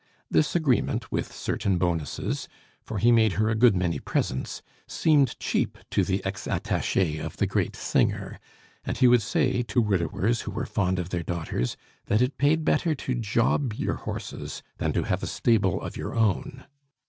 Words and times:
This 0.31 0.55
agreement, 0.55 1.11
with 1.11 1.31
certain 1.31 1.77
bonuses, 1.77 2.47
for 2.81 2.97
he 2.97 3.11
made 3.11 3.33
her 3.33 3.49
a 3.49 3.55
good 3.55 3.75
many 3.75 3.99
presents, 3.99 4.63
seemed 4.87 5.37
cheap 5.37 5.77
to 5.91 6.03
the 6.03 6.25
ex 6.25 6.47
attache 6.47 7.19
of 7.19 7.37
the 7.37 7.45
great 7.45 7.75
singer; 7.75 8.39
and 8.83 8.97
he 8.97 9.07
would 9.07 9.21
say 9.21 9.61
to 9.61 9.79
widowers 9.79 10.41
who 10.41 10.49
were 10.49 10.65
fond 10.65 10.97
of 10.97 11.09
their 11.09 11.21
daughters, 11.21 11.77
that 12.07 12.19
it 12.23 12.39
paid 12.39 12.65
better 12.65 12.95
to 12.95 13.13
job 13.13 13.73
your 13.75 13.93
horses 13.97 14.63
than 14.79 14.91
to 14.93 15.03
have 15.03 15.21
a 15.21 15.27
stable 15.27 15.79
of 15.81 15.95
your 15.95 16.15
own. 16.15 16.65